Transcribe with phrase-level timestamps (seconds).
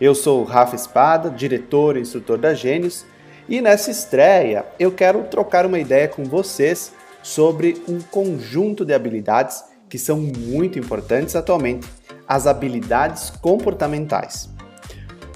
[0.00, 3.04] Eu sou Rafa Espada, diretor e instrutor da Gênios,
[3.48, 9.64] e nessa estreia eu quero trocar uma ideia com vocês sobre um conjunto de habilidades
[9.88, 11.88] que são muito importantes atualmente,
[12.28, 14.48] as habilidades comportamentais.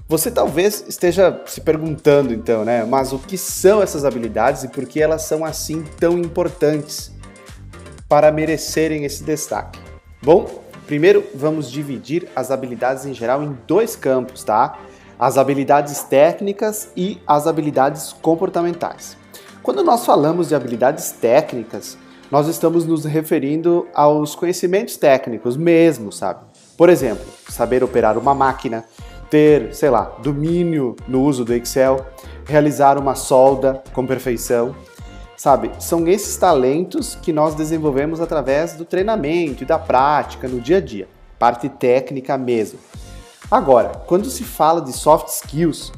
[0.06, 4.86] Você talvez esteja se perguntando então, né, mas o que são essas habilidades e por
[4.86, 7.10] que elas são assim tão importantes
[8.08, 9.80] para merecerem esse destaque?
[10.22, 10.61] Bom,
[10.92, 14.78] Primeiro, vamos dividir as habilidades em geral em dois campos, tá?
[15.18, 19.16] As habilidades técnicas e as habilidades comportamentais.
[19.62, 21.96] Quando nós falamos de habilidades técnicas,
[22.30, 26.40] nós estamos nos referindo aos conhecimentos técnicos mesmo, sabe?
[26.76, 28.84] Por exemplo, saber operar uma máquina,
[29.30, 32.04] ter, sei lá, domínio no uso do Excel,
[32.44, 34.76] realizar uma solda com perfeição,
[35.42, 40.76] Sabe, são esses talentos que nós desenvolvemos através do treinamento e da prática no dia
[40.76, 42.78] a dia, parte técnica mesmo.
[43.50, 45.90] Agora, quando se fala de soft skills,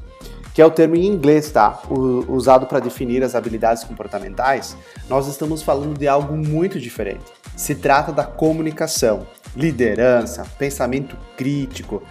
[0.54, 1.82] que é o termo em inglês, tá?
[1.90, 4.78] O, usado para definir as habilidades comportamentais,
[5.10, 7.30] nós estamos falando de algo muito diferente.
[7.54, 12.02] Se trata da comunicação, liderança, pensamento crítico,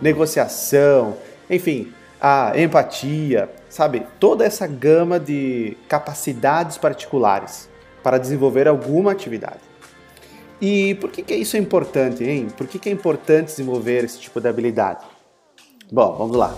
[0.00, 1.16] negociação,
[1.48, 4.06] enfim, a empatia, sabe?
[4.20, 7.70] Toda essa gama de capacidades particulares
[8.02, 9.60] para desenvolver alguma atividade.
[10.60, 12.48] E por que, que isso é importante, hein?
[12.54, 15.06] Por que, que é importante desenvolver esse tipo de habilidade?
[15.90, 16.54] Bom, vamos lá.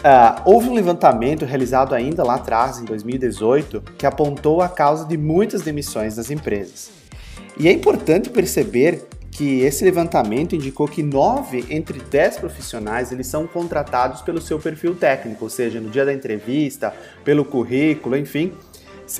[0.00, 5.16] Uh, houve um levantamento realizado ainda lá atrás, em 2018, que apontou a causa de
[5.16, 6.90] muitas demissões das empresas.
[7.56, 13.46] E é importante perceber que esse levantamento indicou que 9 entre 10 profissionais eles são
[13.46, 16.92] contratados pelo seu perfil técnico, ou seja, no dia da entrevista,
[17.24, 18.52] pelo currículo, enfim,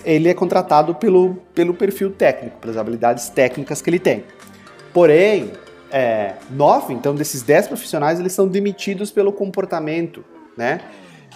[0.05, 4.25] ele é contratado pelo, pelo perfil técnico, pelas habilidades técnicas que ele tem.
[4.93, 5.53] Porém,
[5.91, 10.25] é, 9 então desses 10 profissionais eles são demitidos pelo comportamento,
[10.57, 10.81] né?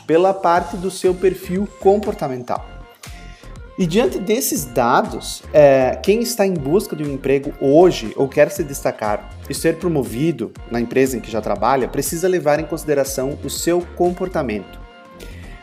[0.07, 2.74] Pela parte do seu perfil comportamental.
[3.77, 8.49] E diante desses dados, é, quem está em busca de um emprego hoje ou quer
[8.51, 13.37] se destacar e ser promovido na empresa em que já trabalha, precisa levar em consideração
[13.43, 14.79] o seu comportamento.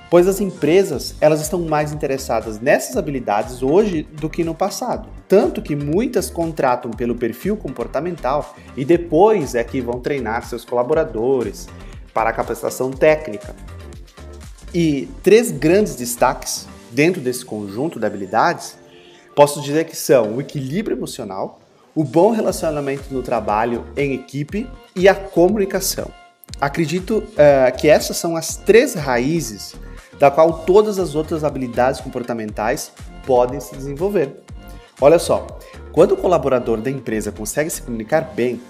[0.10, 5.08] Pois as empresas elas estão mais interessadas nessas habilidades hoje do que no passado.
[5.26, 11.70] Tanto que muitas contratam pelo perfil comportamental e depois é que vão treinar seus colaboradores
[12.14, 13.56] para a capacitação técnica.
[14.74, 18.78] E três grandes destaques dentro desse conjunto de habilidades,
[19.36, 21.60] posso dizer que são o equilíbrio emocional,
[21.96, 26.10] o bom relacionamento no trabalho em equipe e a comunicação.
[26.60, 29.76] Acredito uh, que essas são as três raízes
[30.20, 32.92] da qual todas as outras habilidades comportamentais
[33.26, 34.44] podem se desenvolver.
[35.00, 35.48] Olha só,
[35.92, 38.62] quando o colaborador da empresa consegue se comunicar bem,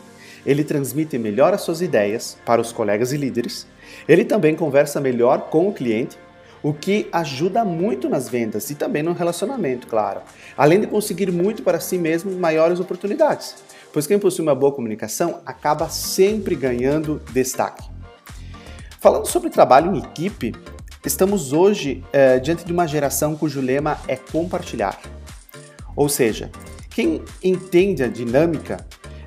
[0.45, 3.67] ele transmite melhor as suas ideias para os colegas e líderes,
[4.07, 6.17] ele também conversa melhor com o cliente
[6.63, 10.21] o que ajuda muito nas vendas e também no relacionamento, claro.
[10.57, 13.55] Além de conseguir muito para si mesmo maiores oportunidades,
[13.91, 17.89] pois quem possui uma boa comunicação acaba sempre ganhando destaque.
[18.99, 20.53] Falando sobre trabalho em equipe,
[21.03, 24.99] estamos hoje é, diante de uma geração cujo lema é compartilhar.
[25.95, 26.51] Ou seja,
[26.91, 28.85] quem entende a dinâmica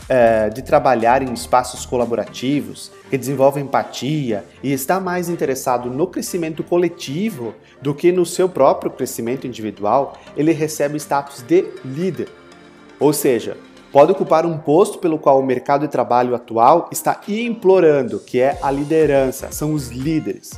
[0.08, 6.62] é, de trabalhar em espaços colaborativos, que desenvolve empatia e está mais interessado no crescimento
[6.62, 12.28] coletivo do que no seu próprio crescimento individual, ele recebe o status de líder.
[12.98, 13.56] Ou seja,
[13.92, 18.58] pode ocupar um posto pelo qual o mercado de trabalho atual está implorando, que é
[18.62, 20.52] a liderança, são os líderes.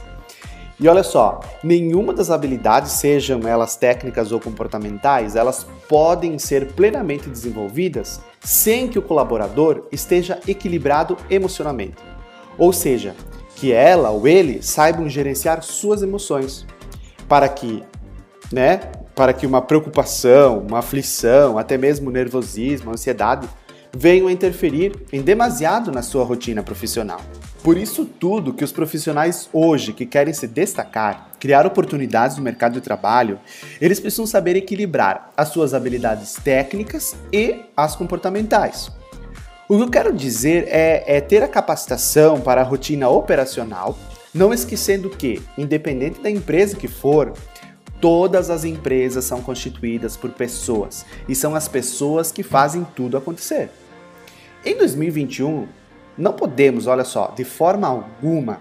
[0.78, 7.30] E olha só, nenhuma das habilidades, sejam elas técnicas ou comportamentais, elas podem ser plenamente
[7.30, 11.96] desenvolvidas sem que o colaborador esteja equilibrado emocionalmente.
[12.58, 13.14] Ou seja,
[13.54, 16.66] que ela ou ele saibam gerenciar suas emoções
[17.26, 17.82] para que,
[18.52, 18.80] né,
[19.14, 23.48] para que uma preocupação, uma aflição, até mesmo nervosismo, ansiedade
[23.96, 27.20] venham a interferir em demasiado na sua rotina profissional.
[27.66, 32.74] Por isso tudo que os profissionais hoje que querem se destacar, criar oportunidades no mercado
[32.74, 33.40] de trabalho,
[33.80, 38.92] eles precisam saber equilibrar as suas habilidades técnicas e as comportamentais.
[39.68, 43.98] O que eu quero dizer é, é ter a capacitação para a rotina operacional,
[44.32, 47.32] não esquecendo que, independente da empresa que for,
[48.00, 53.70] todas as empresas são constituídas por pessoas e são as pessoas que fazem tudo acontecer.
[54.64, 55.66] Em 2021,
[56.16, 58.60] não podemos, olha só, de forma alguma,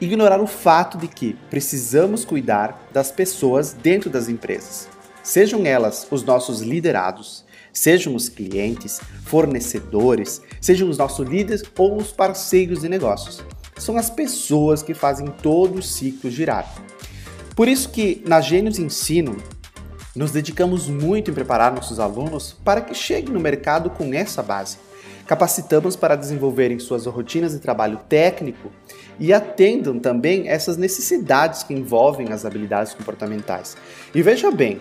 [0.00, 4.88] ignorar o fato de que precisamos cuidar das pessoas dentro das empresas.
[5.22, 12.10] Sejam elas os nossos liderados, sejam os clientes, fornecedores, sejam os nossos líderes ou os
[12.10, 13.42] parceiros de negócios.
[13.78, 16.70] são as pessoas que fazem todo o ciclo girar.
[17.56, 19.36] Por isso que na Gênios Ensino
[20.14, 24.76] nos dedicamos muito em preparar nossos alunos para que cheguem no mercado com essa base.
[25.30, 28.68] Capacitamos para desenvolverem suas rotinas de trabalho técnico
[29.16, 33.76] e atendam também essas necessidades que envolvem as habilidades comportamentais.
[34.12, 34.80] E veja bem,